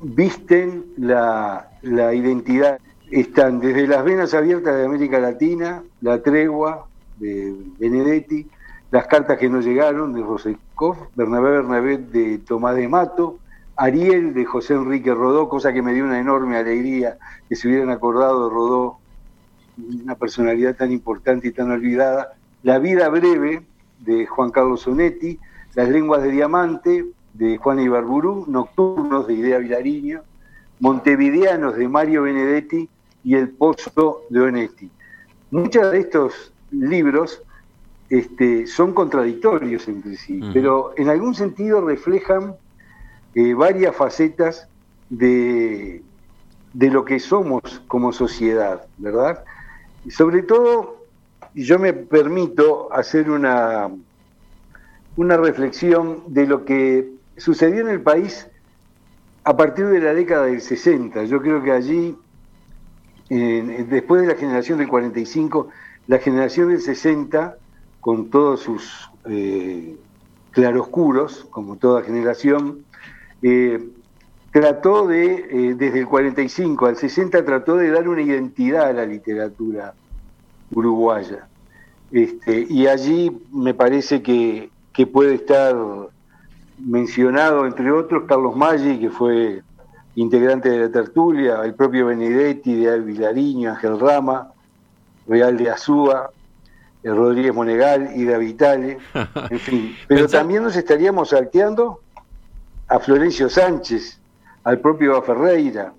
visten 0.00 0.84
la 0.96 1.70
identidad. 2.14 2.78
Están 3.10 3.60
desde 3.60 3.86
las 3.86 4.04
venas 4.04 4.34
abiertas 4.34 4.76
de 4.76 4.84
América 4.84 5.20
Latina, 5.20 5.82
la 6.00 6.22
tregua 6.22 6.88
de 7.18 7.54
Benedetti, 7.78 8.46
las 8.90 9.06
cartas 9.06 9.38
que 9.38 9.48
no 9.48 9.60
llegaron 9.60 10.12
de 10.12 10.22
Rosekov, 10.22 10.96
Bernabé 11.14 11.50
Bernabé 11.50 11.98
de 11.98 12.38
Tomás 12.38 12.76
de 12.76 12.88
Mato, 12.88 13.38
Ariel 13.76 14.32
de 14.32 14.44
José 14.44 14.74
Enrique 14.74 15.12
Rodó, 15.12 15.48
cosa 15.48 15.72
que 15.72 15.82
me 15.82 15.92
dio 15.92 16.04
una 16.04 16.20
enorme 16.20 16.56
alegría 16.56 17.18
que 17.48 17.56
se 17.56 17.68
hubieran 17.68 17.90
acordado 17.90 18.48
de 18.48 18.54
Rodó, 18.54 18.98
una 20.02 20.14
personalidad 20.14 20.76
tan 20.76 20.92
importante 20.92 21.48
y 21.48 21.52
tan 21.52 21.70
olvidada, 21.70 22.34
La 22.62 22.78
vida 22.78 23.08
breve 23.08 23.62
de 24.00 24.26
Juan 24.26 24.50
Carlos 24.50 24.82
Sonetti, 24.82 25.38
Las 25.74 25.88
lenguas 25.88 26.22
de 26.22 26.30
diamante 26.30 27.04
de 27.34 27.58
Juan 27.58 27.80
Ibarburú, 27.80 28.46
Nocturnos 28.48 29.26
de 29.26 29.34
Idea 29.34 29.58
Vilariño, 29.58 30.22
Montevideanos 30.80 31.76
de 31.76 31.88
Mario 31.88 32.22
Benedetti 32.22 32.88
y 33.24 33.34
El 33.34 33.50
Pozo 33.50 34.22
de 34.30 34.40
Onetti. 34.40 34.90
Muchos 35.50 35.90
de 35.92 35.98
estos 35.98 36.52
libros 36.70 37.42
este, 38.08 38.66
son 38.66 38.92
contradictorios 38.92 39.88
entre 39.88 40.16
sí, 40.16 40.40
pero 40.52 40.92
en 40.96 41.08
algún 41.08 41.34
sentido 41.34 41.80
reflejan 41.80 42.54
eh, 43.34 43.54
varias 43.54 43.96
facetas 43.96 44.68
de, 45.10 46.02
de, 46.72 46.90
lo 46.90 47.04
que 47.04 47.18
somos 47.18 47.82
como 47.88 48.12
sociedad, 48.12 48.86
¿verdad? 48.98 49.44
Y 50.04 50.12
sobre 50.12 50.42
todo, 50.42 51.04
yo 51.54 51.78
me 51.78 51.92
permito 51.92 52.92
hacer 52.92 53.28
una, 53.28 53.90
una 55.16 55.36
reflexión 55.36 56.22
de 56.28 56.46
lo 56.46 56.64
que 56.64 57.10
sucedió 57.36 57.80
en 57.80 57.88
el 57.88 58.00
país 58.00 58.46
a 59.42 59.56
partir 59.56 59.86
de 59.86 60.00
la 60.00 60.14
década 60.14 60.46
del 60.46 60.60
60. 60.60 61.24
Yo 61.24 61.40
creo 61.40 61.62
que 61.62 61.72
allí, 61.72 62.16
después 63.28 64.22
de 64.22 64.28
la 64.28 64.34
generación 64.34 64.78
del 64.78 64.88
45, 64.88 65.68
la 66.06 66.18
generación 66.18 66.68
del 66.68 66.80
60 66.80 67.56
con 68.06 68.30
todos 68.30 68.60
sus 68.60 69.10
eh, 69.24 69.96
claroscuros, 70.52 71.44
como 71.50 71.74
toda 71.74 72.04
generación, 72.04 72.84
eh, 73.42 73.84
trató 74.52 75.08
de, 75.08 75.34
eh, 75.50 75.74
desde 75.74 75.98
el 75.98 76.06
45 76.06 76.86
al 76.86 76.94
60, 76.94 77.44
trató 77.44 77.74
de 77.74 77.90
dar 77.90 78.08
una 78.08 78.22
identidad 78.22 78.90
a 78.90 78.92
la 78.92 79.06
literatura 79.06 79.92
uruguaya. 80.70 81.48
Este, 82.12 82.64
y 82.70 82.86
allí 82.86 83.36
me 83.52 83.74
parece 83.74 84.22
que, 84.22 84.70
puede 85.12 85.34
estar 85.34 85.74
mencionado, 86.78 87.66
entre 87.66 87.90
otros, 87.90 88.22
Carlos 88.28 88.54
Maggi, 88.54 89.00
que 89.00 89.10
fue 89.10 89.62
integrante 90.14 90.68
de 90.68 90.78
la 90.78 90.92
tertulia, 90.92 91.60
el 91.64 91.74
propio 91.74 92.06
Benedetti, 92.06 92.72
de 92.72 93.00
Vilariño, 93.00 93.72
Ángel 93.72 93.98
Rama, 93.98 94.52
Real 95.26 95.56
de 95.56 95.70
Azúa, 95.70 96.30
Rodríguez 97.14 97.54
Monegal, 97.54 98.10
Ida 98.16 98.38
Vitale, 98.38 98.98
en 99.50 99.58
fin. 99.58 99.96
Pero 100.08 100.28
también 100.28 100.62
nos 100.62 100.76
estaríamos 100.76 101.30
salteando 101.30 102.00
a 102.88 102.98
Florencio 102.98 103.48
Sánchez, 103.48 104.18
al 104.64 104.80
propio 104.80 105.20
Ferreira, 105.22 105.92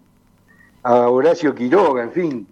a 0.84 1.10
Horacio 1.10 1.54
Quiroga, 1.54 2.04
en 2.04 2.12
fin. 2.12 2.48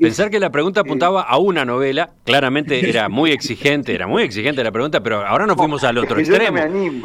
Pensar 0.00 0.30
que 0.30 0.40
la 0.40 0.50
pregunta 0.50 0.80
apuntaba 0.80 1.20
a 1.20 1.36
una 1.36 1.66
novela, 1.66 2.10
claramente 2.24 2.88
era 2.88 3.10
muy 3.10 3.32
exigente, 3.32 3.94
era 3.94 4.06
muy 4.06 4.22
exigente 4.22 4.64
la 4.64 4.72
pregunta, 4.72 5.02
pero 5.02 5.26
ahora 5.26 5.46
nos 5.46 5.56
fuimos 5.56 5.84
al 5.84 5.98
otro 5.98 6.18
extremo. 6.20 6.58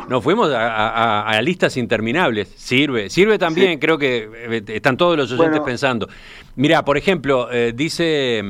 Nos 0.08 0.24
fuimos 0.24 0.50
a, 0.54 1.38
listas 1.42 1.75
interminables. 1.75 2.48
Sirve, 2.56 3.10
sirve 3.10 3.38
también, 3.38 3.80
creo 3.80 3.98
que 3.98 4.30
eh, 4.34 4.64
están 4.68 4.96
todos 4.96 5.18
los 5.18 5.32
oyentes 5.32 5.60
pensando. 5.60 6.08
Mira, 6.56 6.86
por 6.86 6.98
ejemplo, 6.98 7.52
eh, 7.52 7.74
dice, 7.75 8.42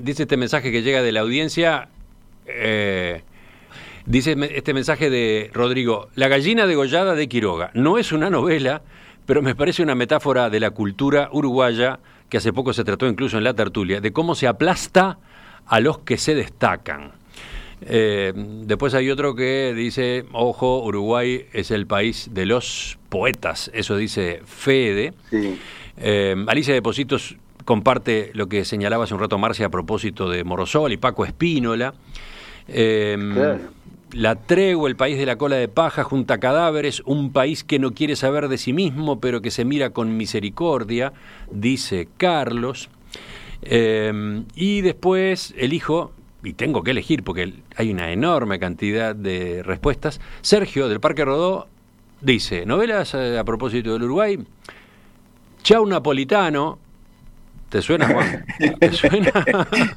dice 0.00 0.24
este 0.24 0.36
mensaje 0.36 0.70
que 0.70 0.82
llega 0.82 1.02
de 1.02 1.12
la 1.12 1.20
audiencia. 1.20 1.88
Eh, 2.46 3.22
dice 4.04 4.36
este 4.54 4.74
mensaje 4.74 5.08
de 5.08 5.50
Rodrigo, 5.54 6.08
La 6.14 6.28
gallina 6.28 6.66
degollada 6.66 7.14
de 7.14 7.26
Quiroga. 7.26 7.70
No 7.72 7.96
es 7.96 8.12
una 8.12 8.28
novela, 8.28 8.82
pero 9.24 9.40
me 9.40 9.54
parece 9.54 9.82
una 9.82 9.94
metáfora 9.94 10.50
de 10.50 10.60
la 10.60 10.70
cultura 10.72 11.30
uruguaya 11.32 12.00
que 12.28 12.38
hace 12.38 12.52
poco 12.52 12.72
se 12.72 12.84
trató 12.84 13.06
incluso 13.06 13.38
en 13.38 13.44
la 13.44 13.54
tertulia, 13.54 14.00
de 14.00 14.12
cómo 14.12 14.34
se 14.34 14.46
aplasta 14.46 15.18
a 15.66 15.80
los 15.80 15.98
que 15.98 16.16
se 16.16 16.34
destacan. 16.34 17.12
Eh, 17.80 18.32
después 18.34 18.94
hay 18.94 19.10
otro 19.10 19.34
que 19.34 19.72
dice, 19.74 20.24
ojo, 20.32 20.82
Uruguay 20.82 21.46
es 21.52 21.70
el 21.70 21.86
país 21.86 22.30
de 22.32 22.46
los 22.46 22.98
poetas, 23.08 23.70
eso 23.72 23.96
dice 23.96 24.42
Fede. 24.44 25.12
Eh, 25.96 26.36
Alicia 26.48 26.74
Depositos 26.74 27.36
comparte 27.64 28.30
lo 28.34 28.48
que 28.48 28.64
señalaba 28.64 29.04
hace 29.04 29.14
un 29.14 29.20
rato 29.20 29.38
Marcia 29.38 29.66
a 29.66 29.70
propósito 29.70 30.28
de 30.28 30.42
Morosol 30.44 30.92
y 30.92 30.96
Paco 30.96 31.24
Espínola. 31.24 31.94
Eh, 32.66 33.16
la 34.12 34.36
tregua, 34.36 34.88
el 34.88 34.96
país 34.96 35.18
de 35.18 35.26
la 35.26 35.36
cola 35.36 35.56
de 35.56 35.68
paja, 35.68 36.04
junta 36.04 36.38
cadáveres, 36.38 37.02
un 37.04 37.32
país 37.32 37.64
que 37.64 37.78
no 37.78 37.92
quiere 37.92 38.16
saber 38.16 38.48
de 38.48 38.58
sí 38.58 38.72
mismo, 38.72 39.20
pero 39.20 39.42
que 39.42 39.50
se 39.50 39.64
mira 39.64 39.90
con 39.90 40.16
misericordia, 40.16 41.12
dice 41.50 42.08
Carlos. 42.16 42.88
Em, 43.62 44.44
y 44.54 44.80
después 44.80 45.54
elijo, 45.56 46.12
y 46.42 46.52
tengo 46.54 46.82
que 46.82 46.92
elegir 46.92 47.22
porque 47.22 47.54
hay 47.76 47.90
una 47.90 48.12
enorme 48.12 48.58
cantidad 48.58 49.14
de 49.14 49.62
respuestas, 49.62 50.20
Sergio 50.40 50.88
del 50.88 51.00
Parque 51.00 51.24
Rodó 51.24 51.66
dice, 52.20 52.66
novelas 52.66 53.14
eh, 53.14 53.38
a 53.38 53.44
propósito 53.44 53.92
del 53.92 54.04
Uruguay, 54.04 54.38
Chau 55.62 55.84
Napolitano, 55.86 56.78
¿Te 57.68 57.82
suena, 57.82 58.08
Juan? 58.08 58.46
¿Te 58.80 58.92
suena? 58.92 59.30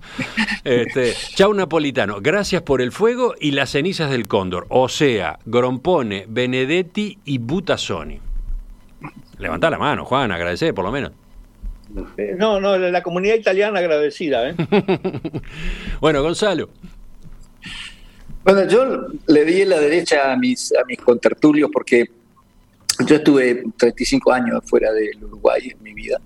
este, 0.65 1.13
Chau 1.35 1.53
Napolitano, 1.53 2.19
gracias 2.19 2.63
por 2.63 2.81
el 2.81 2.91
fuego 2.91 3.33
y 3.39 3.51
las 3.51 3.71
cenizas 3.71 4.11
del 4.11 4.27
cóndor. 4.27 4.65
O 4.69 4.89
sea, 4.89 5.39
Grompone, 5.45 6.25
Benedetti 6.27 7.17
y 7.23 7.37
Butazzoni. 7.37 8.19
Levanta 9.39 9.69
la 9.69 9.77
mano, 9.77 10.03
Juan, 10.03 10.31
agradece 10.31 10.73
por 10.73 10.83
lo 10.83 10.91
menos. 10.91 11.13
No, 12.37 12.59
no, 12.59 12.77
la 12.77 13.01
comunidad 13.01 13.35
italiana 13.35 13.79
agradecida. 13.79 14.49
¿eh? 14.49 14.55
bueno, 16.01 16.21
Gonzalo. 16.21 16.69
Bueno, 18.43 18.67
yo 18.67 19.07
le 19.27 19.45
di 19.45 19.63
la 19.63 19.79
derecha 19.79 20.33
a 20.33 20.35
mis, 20.35 20.73
a 20.73 20.83
mis 20.85 20.97
contertulios 20.97 21.69
porque 21.71 22.05
yo 23.05 23.15
estuve 23.15 23.63
35 23.77 24.31
años 24.33 24.61
fuera 24.65 24.91
del 24.91 25.23
Uruguay 25.23 25.69
en 25.71 25.81
mi 25.81 25.93
vida 25.93 26.19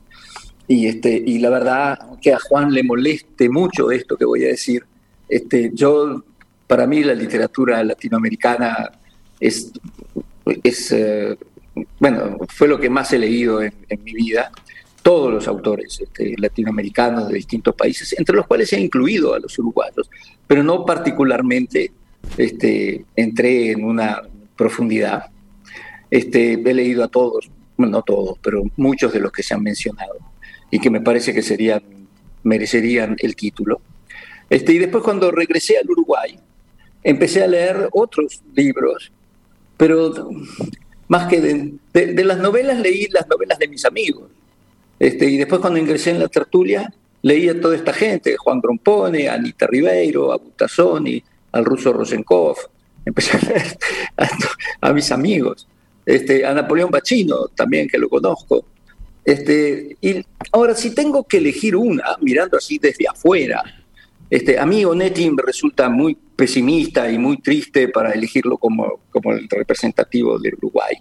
y, 0.67 0.87
este, 0.87 1.21
y 1.25 1.39
la 1.39 1.49
verdad, 1.49 1.99
que 2.21 2.33
a 2.33 2.39
Juan 2.39 2.73
le 2.73 2.83
moleste 2.83 3.49
mucho 3.49 3.91
esto 3.91 4.17
que 4.17 4.25
voy 4.25 4.45
a 4.45 4.47
decir, 4.47 4.83
este, 5.29 5.71
yo, 5.73 6.23
para 6.65 6.87
mí 6.87 7.03
la 7.03 7.13
literatura 7.13 7.83
latinoamericana 7.83 8.91
es, 9.39 9.71
es 10.63 10.91
eh, 10.91 11.37
bueno, 11.99 12.37
fue 12.49 12.67
lo 12.67 12.79
que 12.79 12.89
más 12.89 13.13
he 13.13 13.19
leído 13.19 13.61
en, 13.61 13.73
mi 14.03 14.13
vida. 14.13 14.51
Todos 15.03 15.31
los 15.31 15.47
autores 15.47 15.99
este, 16.01 16.33
latinoamericanos 16.37 17.27
de 17.27 17.35
distintos 17.35 17.75
países, 17.75 18.17
entre 18.17 18.35
los 18.35 18.47
cuales 18.47 18.73
ha 18.73 18.79
incluido 18.79 19.35
a 19.35 19.39
los 19.39 19.57
uruguayos, 19.59 20.09
pero 20.47 20.63
no 20.63 20.83
particularmente 20.83 21.91
este, 22.37 23.05
entré 23.15 23.71
en 23.71 23.83
una 23.83 24.23
profundidad. 24.55 25.25
Este, 26.09 26.53
he 26.53 26.73
leído 26.73 27.03
a 27.03 27.07
todos, 27.07 27.51
no 27.77 28.01
todos, 28.01 28.39
pero 28.41 28.63
muchos 28.77 29.13
de 29.13 29.19
los 29.19 29.31
que 29.31 29.43
se 29.43 29.53
han 29.53 29.61
mencionado 29.61 30.15
y 30.71 30.79
que 30.79 30.89
me 30.89 31.01
parece 31.01 31.33
que 31.33 31.41
serían, 31.41 31.81
merecerían 32.43 33.15
el 33.19 33.35
título. 33.35 33.81
Este, 34.49 34.73
y 34.73 34.77
después 34.77 35.03
cuando 35.03 35.31
regresé 35.31 35.77
al 35.77 35.89
Uruguay, 35.89 36.37
empecé 37.03 37.43
a 37.43 37.47
leer 37.47 37.89
otros 37.91 38.41
libros, 38.55 39.11
pero 39.77 40.11
más 41.07 41.27
que 41.27 41.41
de, 41.93 42.23
las 42.23 42.37
novelas 42.37 42.79
leí 42.79 43.07
las 43.09 43.27
novelas 43.27 43.59
de 43.59 43.67
mis 43.67 43.85
amigos. 43.85 44.29
Este, 44.99 45.25
y 45.25 45.37
después 45.37 45.61
cuando 45.61 45.79
ingresé 45.79 46.11
en 46.11 46.19
la 46.19 46.27
tertulia, 46.27 46.91
leí 47.21 47.49
a 47.49 47.59
toda 47.59 47.75
esta 47.75 47.93
gente, 47.93 48.37
Juan 48.37 48.61
Grompone, 48.61 49.27
Anita 49.27 49.67
Ribeiro, 49.67 50.31
a 50.31 50.37
Butazzoni, 50.37 51.21
al 51.51 51.65
ruso 51.65 51.93
Rosenkov, 51.93 52.57
empecé 53.05 53.37
a 53.37 53.41
leer 53.41 53.77
a, 54.81 54.93
mis 54.93 55.11
amigos, 55.11 55.67
este, 56.05 56.45
a 56.45 56.53
Napoleón 56.53 56.91
Bachino 56.91 57.47
también, 57.55 57.87
que 57.87 57.97
lo 57.97 58.09
conozco. 58.09 58.65
Este, 59.25 59.97
y 60.01 60.23
ahora, 60.51 60.75
si 60.75 60.93
tengo 60.93 61.23
que 61.23 61.37
elegir 61.37 61.75
una, 61.75 62.15
mirando 62.21 62.57
así 62.57 62.77
desde 62.77 63.07
afuera, 63.07 63.63
este, 64.29 64.59
a 64.59 64.65
mí 64.65 64.85
Onetti 64.85 65.29
me 65.31 65.41
resulta 65.41 65.89
muy 65.89 66.15
pesimista 66.35 67.11
y 67.11 67.17
muy 67.17 67.37
triste 67.37 67.87
para 67.89 68.11
elegirlo 68.11 68.57
como, 68.57 69.01
como 69.09 69.33
el 69.33 69.49
representativo 69.49 70.37
del 70.37 70.53
Uruguay. 70.55 70.95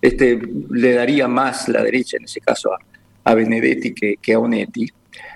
Este, 0.00 0.38
le 0.70 0.92
daría 0.92 1.26
más 1.26 1.68
la 1.68 1.82
derecha, 1.82 2.18
en 2.18 2.24
ese 2.24 2.40
caso, 2.40 2.72
a, 2.72 2.78
a 3.24 3.34
Benedetti 3.34 3.94
que, 3.94 4.16
que 4.20 4.34
a 4.34 4.38
Onetti. 4.38 4.86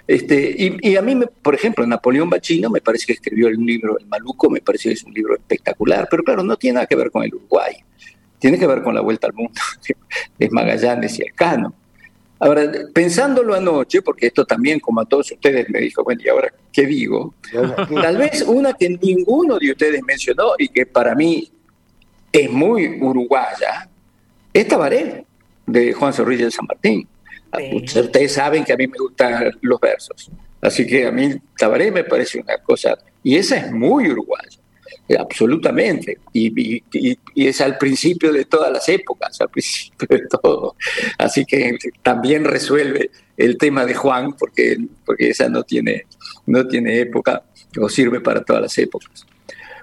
Este, 0.07 0.79
y, 0.83 0.97
a 0.97 1.03
mí, 1.03 1.15
me, 1.15 1.27
por 1.27 1.55
ejemplo, 1.55 1.87
Napoleón 1.87 2.29
Bachino 2.29 2.69
me 2.69 2.81
parece 2.81 3.07
que 3.07 3.15
escribió 3.15 3.49
el 3.49 3.57
libro 3.57 3.99
El 3.99 4.07
Maluco, 4.07 4.51
me 4.51 4.61
parece 4.61 4.91
que 4.91 4.95
es 4.95 5.05
un 5.05 5.15
libro 5.15 5.35
espectacular, 5.35 6.09
pero 6.11 6.23
claro, 6.23 6.43
no 6.43 6.57
tiene 6.57 6.75
nada 6.75 6.87
que 6.87 6.97
ver 6.97 7.11
con 7.11 7.25
el 7.25 7.35
Uruguay, 7.35 7.75
tiene 8.39 8.59
que 8.59 8.67
ver 8.67 8.83
con 8.83 8.95
la 8.95 9.01
vuelta 9.01 9.29
al 9.29 9.33
mundo 9.33 9.59
de 10.39 10.51
Magallanes 10.51 11.19
y 11.19 11.23
Elcano. 11.23 11.75
Ahora, 12.38 12.71
pensándolo 12.93 13.55
anoche, 13.55 14.03
porque 14.03 14.26
esto 14.26 14.45
también, 14.45 14.81
como 14.81 15.00
a 15.00 15.05
todos 15.05 15.33
ustedes, 15.33 15.69
me 15.71 15.81
dijo, 15.81 16.03
bueno, 16.03 16.21
¿y 16.25 16.29
ahora 16.29 16.53
qué 16.73 16.85
digo? 16.85 17.35
Tal 18.03 18.17
vez 18.17 18.43
una 18.43 18.75
que 18.75 18.88
ninguno 18.91 19.59
de 19.59 19.71
ustedes 19.71 20.03
mencionó 20.03 20.53
y 20.59 20.69
que 20.69 20.85
para 20.85 21.14
mí 21.14 21.50
es 22.33 22.50
muy 22.50 23.00
uruguaya, 23.00 23.88
es 24.53 24.69
Tabaré, 24.69 25.25
de 25.67 25.93
Juan 25.93 26.12
Zorrilla 26.12 26.47
de 26.47 26.50
San 26.50 26.67
Martín. 26.67 27.09
Ustedes 27.73 28.33
saben 28.33 28.64
que 28.64 28.73
a 28.73 28.76
mí 28.76 28.87
me 28.88 28.99
gustan 28.99 29.53
los 29.61 29.81
versos. 29.81 30.31
Así 30.61 30.87
que 30.87 31.07
a 31.07 31.12
mí 31.12 31.35
Tabaré 31.57 31.91
me 31.93 32.05
parece 32.05 32.41
una 32.41 32.59
cosa, 32.59 32.99
y 33.23 33.37
esa 33.37 33.57
es 33.57 33.71
muy 33.71 34.11
uruguaya, 34.11 34.59
eh, 35.09 35.17
absolutamente, 35.19 36.19
y, 36.33 36.83
es 37.35 37.61
al 37.61 37.76
principio 37.76 38.33
de 38.33 38.47
todas 38.47 38.73
las 38.73 38.88
épocas, 38.88 39.38
al 39.41 39.50
principio 39.50 40.09
de 40.09 40.23
todo. 40.29 40.76
Así 41.19 41.45
que 41.45 41.76
también 42.03 42.45
resuelve 42.45 43.11
el 43.37 43.59
tema 43.59 43.85
de 43.85 43.95
Juan, 43.95 44.33
porque, 44.33 44.79
porque 45.05 45.31
esa 45.31 45.49
no 45.49 45.62
tiene, 45.62 46.07
no 46.47 46.67
tiene 46.67 47.00
época, 47.00 47.43
o 47.81 47.88
sirve 47.88 48.21
para 48.21 48.43
todas 48.43 48.62
las 48.62 48.79
épocas. 48.79 49.26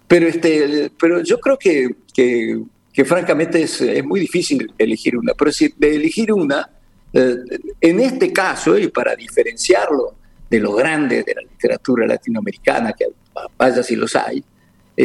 Pero, 0.08 0.28
este, 0.28 0.92
pero 1.00 1.22
yo 1.22 1.40
creo 1.40 1.58
que, 1.58 1.90
que, 2.14 3.06
francamente 3.06 3.62
es, 3.64 3.82
es, 3.82 4.04
muy 4.04 4.20
difícil 4.20 4.74
elegir 4.78 5.18
una, 5.18 5.34
pero 5.34 5.52
si 5.52 5.74
de 5.78 5.96
elegir 5.96 6.34
una, 6.34 6.70
eh, 7.14 7.36
en 7.80 8.00
este 8.00 8.34
caso, 8.34 8.78
y 8.78 8.88
para 8.88 9.16
diferenciarlo 9.16 10.16
de 10.50 10.60
los 10.60 10.76
grandes 10.76 11.26
de 11.26 11.36
la 11.36 11.42
literatura 11.42 12.06
latinoamericana, 12.08 12.94
que 12.94 13.06
vaya 13.58 13.82
si 13.84 13.96
los 13.96 14.16
hay, 14.16 14.44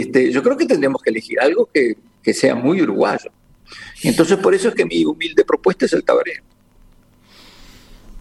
este, 0.01 0.31
yo 0.31 0.43
creo 0.43 0.57
que 0.57 0.67
tendremos 0.67 1.03
que 1.03 1.11
elegir 1.11 1.41
algo 1.41 1.69
que, 1.73 1.97
que 2.23 2.35
sea 2.35 2.55
muy 2.55 2.83
uruguayo. 2.83 3.31
Entonces, 4.03 4.37
por 4.39 4.55
eso 4.55 4.69
es 4.69 4.75
que 4.75 4.85
mi 4.85 5.05
humilde 5.05 5.45
propuesta 5.45 5.87
es 5.87 5.93
el 5.93 6.05
tabaré. 6.05 6.43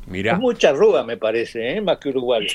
Mira. 0.07 0.33
Es 0.33 0.39
mucha 0.39 0.69
arruga, 0.69 1.03
me 1.03 1.17
parece, 1.17 1.77
¿eh? 1.77 1.81
más 1.81 1.97
que 1.97 2.09
uruguayo. 2.09 2.47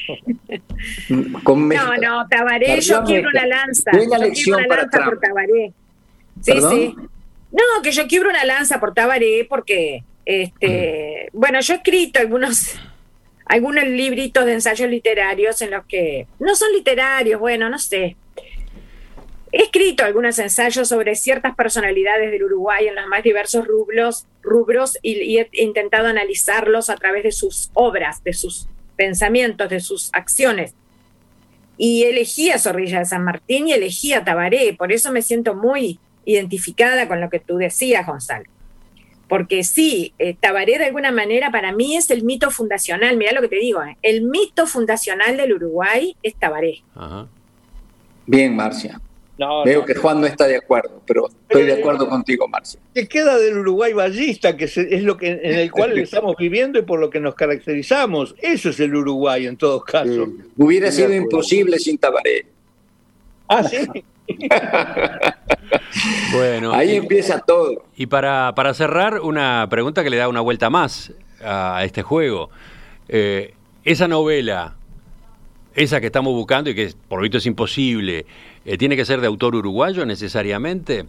no, 1.09 1.97
no, 1.97 2.29
Tabaré, 2.29 2.81
yo 2.81 3.03
quiero 3.03 3.29
una 3.29 3.45
lanza. 3.47 3.91
Yo 3.93 4.09
quiero 4.33 4.59
una 4.59 4.67
lanza 4.77 5.05
por 5.05 5.19
Tabaré. 5.19 5.73
Sí, 6.41 6.53
sí. 6.53 6.95
No, 7.51 7.83
que 7.83 7.91
yo 7.91 8.07
quiero 8.07 8.31
una 8.31 8.45
lanza 8.45 8.79
por 8.79 8.95
Tabaré 8.95 9.45
porque 9.49 10.05
este, 10.25 11.29
bueno, 11.33 11.61
yo 11.61 11.75
he 11.75 11.77
escrito 11.79 12.21
algunos, 12.21 12.77
algunos 13.47 13.85
libritos 13.85 14.45
de 14.45 14.53
ensayos 14.53 14.89
literarios 14.89 15.61
en 15.63 15.73
los 15.73 15.85
que 15.87 16.29
no 16.39 16.55
son 16.55 16.73
literarios, 16.73 17.41
bueno, 17.41 17.69
no 17.69 17.79
sé. 17.79 18.17
He 19.53 19.63
escrito 19.63 20.05
algunos 20.05 20.39
ensayos 20.39 20.89
sobre 20.89 21.17
ciertas 21.17 21.55
personalidades 21.57 22.31
del 22.31 22.45
Uruguay 22.45 22.87
en 22.87 22.95
los 22.95 23.07
más 23.07 23.23
diversos 23.23 23.67
rubros, 23.67 24.27
rubros 24.43 24.97
y, 25.03 25.39
he 25.39 25.49
intentado 25.53 26.07
analizarlos 26.07 26.89
a 26.89 26.97
través 26.97 27.25
de 27.25 27.33
sus 27.33 27.71
obras, 27.75 28.23
de 28.23 28.33
sus 28.33 28.69
pensamientos, 28.97 29.69
de 29.69 29.81
sus 29.81 30.11
acciones. 30.13 30.75
Y 31.77 32.05
elegí 32.05 32.51
a 32.51 32.59
Zorrilla 32.59 33.01
de 33.01 33.07
San 33.07 33.25
Martín 33.25 33.67
y 33.67 33.73
elegí 33.73 34.13
a 34.13 34.25
Tabaré, 34.25 34.75
por 34.79 34.93
eso 34.93 35.11
me 35.11 35.23
siento 35.23 35.55
muy 35.55 35.99
identificada 36.25 37.09
con 37.09 37.21
lo 37.21 37.31
que 37.31 37.41
tú 37.41 37.57
decías, 37.57 38.07
Gonzalo 38.07 38.45
porque 39.31 39.63
sí, 39.63 40.13
eh, 40.19 40.35
Tabaré 40.35 40.77
de 40.77 40.87
alguna 40.87 41.13
manera 41.13 41.53
para 41.53 41.73
mí 41.73 41.97
es 41.97 42.11
el 42.11 42.25
mito 42.25 42.51
fundacional, 42.51 43.17
mira 43.17 43.31
lo 43.31 43.41
que 43.41 43.47
te 43.47 43.57
digo, 43.61 43.81
eh, 43.81 43.97
el 44.03 44.23
mito 44.23 44.67
fundacional 44.67 45.37
del 45.37 45.53
Uruguay 45.53 46.17
es 46.21 46.35
Tabaré. 46.35 46.83
Bien, 48.27 48.57
Marcia. 48.57 49.01
Veo 49.65 49.85
que 49.85 49.95
Juan 49.95 50.21
no 50.21 50.27
está 50.27 50.47
de 50.47 50.57
acuerdo, 50.57 51.01
pero 51.07 51.29
estoy 51.29 51.65
de 51.65 51.75
acuerdo 51.75 52.09
contigo, 52.09 52.47
Marcia. 52.47 52.79
¿Qué 52.95 53.09
queda 53.09 53.39
del 53.39 53.59
Uruguay 53.59 53.93
ballista, 53.93 54.57
que 54.57 54.65
es 54.65 55.03
lo 55.03 55.17
que 55.17 55.31
en 55.31 55.59
el 55.59 55.71
cual 55.71 55.99
estamos 55.99 56.37
viviendo 56.37 56.79
y 56.79 56.83
por 56.83 57.01
lo 57.01 57.09
que 57.09 57.21
nos 57.21 57.35
caracterizamos? 57.35 58.35
Eso 58.39 58.71
es 58.71 58.81
el 58.81 58.95
Uruguay 58.95 59.47
en 59.47 59.57
todos 59.57 59.85
casos. 59.85 60.29
Hubiera 60.57 60.93
sido 60.93 61.15
imposible 61.15 61.79
sin 61.79 61.97
Tabaré. 61.97 62.47
Ah, 63.49 63.65
sí. 63.65 63.79
bueno. 66.33 66.73
Ahí 66.73 66.97
empieza 66.97 67.41
todo. 67.41 67.85
Y 67.97 68.07
para, 68.07 68.55
para, 68.55 68.75
cerrar, 68.75 69.21
una 69.21 69.67
pregunta 69.71 70.05
que 70.05 70.11
le 70.11 70.19
da 70.19 70.29
una 70.29 70.41
vuelta 70.41 70.71
más 70.71 71.13
a 71.43 71.83
este 71.85 72.03
juego. 72.03 72.51
Eh, 73.09 73.55
esa 73.85 74.07
novela, 74.07 74.77
esa 75.75 76.01
que 76.01 76.07
estamos 76.07 76.35
buscando 76.35 76.71
y 76.71 76.75
que 76.75 76.93
por 77.09 77.19
lo 77.19 77.23
visto 77.23 77.39
es 77.39 77.47
imposible, 77.47 78.27
eh, 78.65 78.79
¿tiene 78.79 78.97
que 78.97 79.05
ser 79.05 79.21
de 79.21 79.27
autor 79.27 79.55
uruguayo 79.55 80.05
necesariamente? 80.07 81.07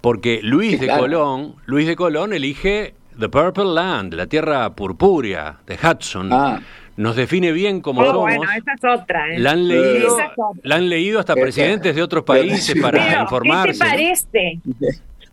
Porque 0.00 0.40
Luis 0.42 0.80
de 0.80 0.88
Colón, 0.88 1.56
Luis 1.66 1.86
de 1.86 1.96
Colón 1.96 2.32
elige 2.32 2.94
The 3.18 3.28
Purple 3.28 3.74
Land, 3.74 4.14
la 4.14 4.26
tierra 4.26 4.74
purpúrea 4.74 5.58
de 5.66 5.78
Hudson. 5.82 6.32
Ah 6.32 6.60
nos 6.96 7.16
define 7.16 7.52
bien 7.52 7.80
como 7.80 8.04
somos. 8.04 8.22
Bueno, 8.22 8.44
esa 8.44 8.72
es 8.74 9.00
otra. 9.00 9.34
¿eh? 9.34 9.38
La, 9.38 9.52
han 9.52 9.66
leído, 9.66 10.16
la 10.62 10.76
han 10.76 10.88
leído 10.88 11.20
hasta 11.20 11.34
presidentes 11.34 11.94
de 11.94 12.02
otros 12.02 12.24
países 12.24 12.80
para 12.80 13.22
informarse. 13.22 13.72
¿Qué 13.72 13.78
te 13.78 13.90
parece? 13.90 14.60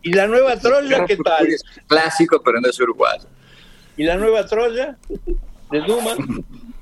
¿Y 0.02 0.12
la 0.12 0.26
nueva 0.26 0.56
Troya 0.56 1.04
qué 1.04 1.16
tal? 1.16 1.46
clásico, 1.86 2.40
pero 2.42 2.60
no 2.60 2.68
es 2.68 2.80
uruguayo. 2.80 3.24
¿Y 3.96 4.04
la 4.04 4.16
nueva 4.16 4.46
Troya? 4.46 4.96
¿De 5.70 5.80
Dumas? 5.80 6.16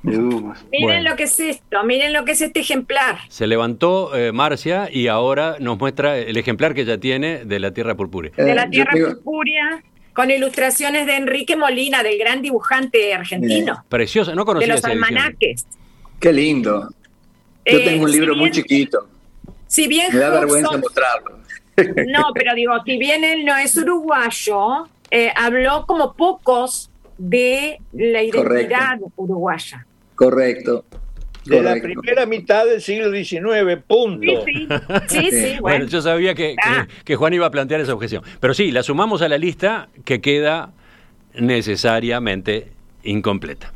De 0.03 0.17
Dumas. 0.17 0.65
Miren 0.71 1.05
lo 1.05 1.17
que 1.17 1.25
es 1.25 1.41
esto, 1.41 1.83
miren 1.85 2.13
lo 2.13 2.25
que 2.25 2.33
es 2.33 2.41
este 2.41 2.61
ejemplar. 2.61 3.19
Se 3.29 3.47
levantó 3.47 4.15
eh, 4.15 4.33
Marcia 4.33 4.89
y 4.93 5.09
ahora 5.09 5.57
nos 5.59 5.79
muestra 5.79 6.17
el 6.19 6.37
ejemplar 6.37 6.75
que 6.75 6.85
ya 6.85 6.99
tiene 6.99 7.45
de 7.45 7.59
la 7.59 7.73
Tierra 7.73 7.97
Purpúrea. 7.97 8.33
De 8.37 8.55
la 8.55 8.71
Tierra 8.71 8.93
Purpúrea 8.93 9.83
con 10.13 10.31
ilustraciones 10.31 11.07
de 11.07 11.17
Enrique 11.17 11.57
Molina, 11.57 12.03
del 12.03 12.19
gran 12.19 12.43
dibujante 12.43 13.15
argentino. 13.15 13.85
Preciosa, 13.89 14.35
no 14.35 14.45
conocía 14.45 14.67
De 14.67 14.75
los 14.75 14.85
almanaques. 14.85 15.67
Qué 16.19 16.33
lindo. 16.33 16.89
Yo 17.65 17.79
eh, 17.79 17.85
tengo 17.85 18.05
un 18.05 18.11
libro 18.11 18.35
muy 18.35 18.51
chiquito. 18.51 19.07
Si 19.69 19.87
bien 19.87 20.13
Me 20.13 20.19
da 20.19 20.31
vergüenza 20.31 20.77
mostrarlo. 20.77 21.39
No, 22.09 22.33
pero 22.35 22.57
digo, 22.57 22.73
si 22.85 22.99
bien 22.99 23.23
él 23.23 23.45
no 23.45 23.57
es 23.57 23.77
uruguayo, 23.77 24.89
eh, 25.13 25.33
habló 25.37 25.87
como 25.87 26.15
pocos 26.15 26.91
de 27.17 27.79
la 27.93 28.21
identidad 28.23 28.99
uruguaya. 29.15 29.87
Correcto 30.19 30.85
de 31.49 31.63
la 31.63 31.77
primera 31.81 32.27
mitad 32.27 32.67
del 32.67 32.81
siglo 32.81 33.11
XIX, 33.11 33.83
punto. 33.87 34.45
Sí, 34.45 34.69
sí, 35.09 35.31
sí, 35.31 35.57
bueno. 35.61 35.87
yo 35.87 36.03
sabía 36.03 36.35
ah. 36.63 36.87
que, 37.05 37.17
Juan 37.17 37.33
iba 37.33 37.47
a 37.47 37.51
plantear 37.51 37.81
esa 37.81 37.95
objeción. 37.95 38.23
Pero 38.41 38.55
sí, 38.55 38.71
la 38.71 38.83
sumamos 38.83 39.23
a 39.23 39.29
la 39.29 39.39
lista 39.39 39.89
que 40.05 40.21
queda 40.21 40.73
necesariamente 41.35 42.69
incompleta. 43.03 43.73